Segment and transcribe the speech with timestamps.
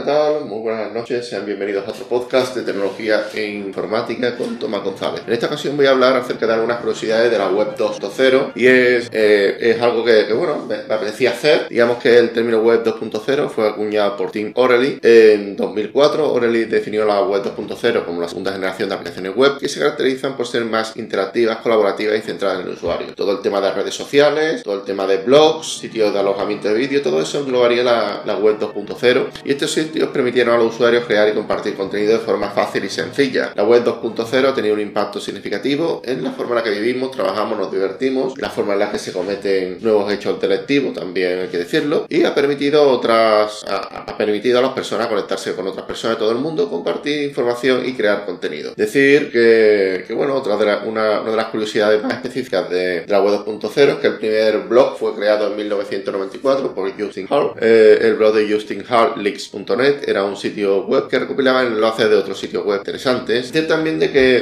[0.00, 4.82] acá Muy buenas noches, sean bienvenidos a otro podcast de tecnología e informática con Tomás
[4.82, 5.22] González.
[5.26, 8.66] En esta ocasión voy a hablar acerca de algunas curiosidades de la web 2.0 y
[8.66, 11.68] es, eh, es algo que, bueno, me, apetecía hacer.
[11.68, 16.32] Digamos que el término web 2.0 fue acuñado por Tim O'Reilly en 2004.
[16.32, 20.36] O'Reilly definió la web 2.0 como la segunda generación de aplicaciones web que se caracterizan
[20.36, 23.14] por ser más interactivas, colaborativas y centradas en el usuario.
[23.14, 26.74] Todo el tema de redes sociales, todo el tema de blogs, sitios de alojamiento de
[26.74, 31.06] vídeo, todo eso englobaría la, la web 2.0 y estos sitios permitieron a los usuarios
[31.06, 33.52] crear y compartir contenido de forma fácil y sencilla.
[33.56, 37.10] La web 2.0 ha tenido un impacto significativo en la forma en la que vivimos,
[37.10, 41.48] trabajamos, nos divertimos, la forma en la que se cometen nuevos hechos delictivos, también hay
[41.48, 46.16] que decirlo, y ha permitido otras, ha, permitido a las personas conectarse con otras personas
[46.16, 48.72] de todo el mundo, compartir información y crear contenido.
[48.76, 53.94] Decir que, bueno, otra de una, de las curiosidades más específicas de, la web 2.0
[53.94, 58.34] es que el primer blog fue creado en 1994 por Justin Hall, eh, el blog
[58.34, 62.78] de Justin Hall leaks.net era un sitio web que recopilaba enlaces de otros sitios web
[62.78, 63.52] interesantes.
[63.52, 64.36] Decir también de que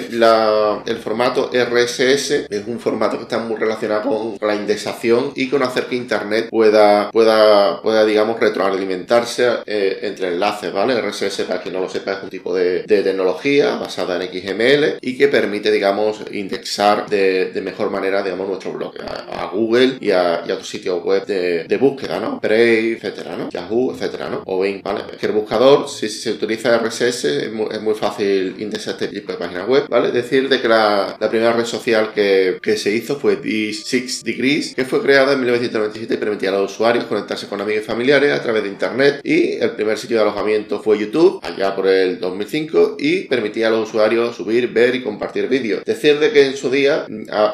[0.86, 5.62] el formato RSS es un formato que está muy relacionado con la indexación y con
[5.62, 11.00] hacer que Internet pueda, pueda, pueda digamos, retroalimentarse eh, entre enlaces, ¿vale?
[11.00, 15.16] RSS, para quien no lo sepa, es un tipo de, tecnología basada en XML y
[15.16, 20.50] que permite, digamos, indexar de, mejor manera, digamos, nuestro blog a, Google y a, y
[20.50, 22.40] otros sitios web de, búsqueda, ¿no?
[22.40, 23.50] Brave, etcétera, ¿no?
[23.50, 24.42] Yahoo, etcétera, ¿no?
[24.46, 25.02] O Bing, ¿vale?
[25.18, 29.66] Que el buscador, si, se utiliza RSS, es muy, fácil indexar este tipo de páginas
[29.66, 30.12] web, ¿vale?
[30.12, 35.02] Decir de que la, primera red social que, se hizo fue D6 Degrees, que fue
[35.02, 38.62] creada en 1997 y permitía a los usuarios conectarse con amigos y familiares a través
[38.62, 39.20] de Internet.
[39.24, 43.70] Y el primer sitio de alojamiento fue YouTube, allá por el 2005, y permitía a
[43.70, 45.84] los usuarios subir, ver y compartir vídeos.
[45.84, 47.06] Decir de que en su día,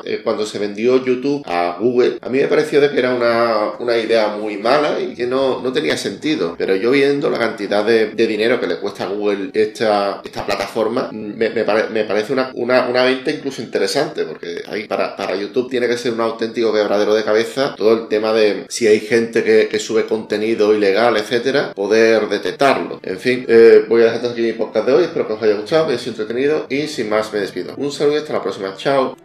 [0.05, 3.95] eh, cuando se vendió YouTube a Google, a mí me pareció de que era una,
[3.97, 6.57] idea muy mala y que no, no tenía sentido.
[6.59, 11.11] Pero yo viendo la cantidad de, dinero que le cuesta a Google esta, esta plataforma,
[11.13, 15.87] me, me, parece una, una, una, venta incluso interesante, porque ahí para, para YouTube tiene
[15.87, 19.69] que ser un auténtico quebradero de cabeza todo el tema de si hay gente que,
[19.69, 23.01] que sube contenido ilegal, etcétera, poder detectarlo.
[23.03, 25.55] En fin, eh, voy a dejar aquí mi podcast de hoy, espero que os haya
[25.55, 27.75] gustado, que haya sido entretenido y sin más me despido.
[27.77, 28.75] Un saludo y hasta la próxima.
[28.77, 29.24] Chao.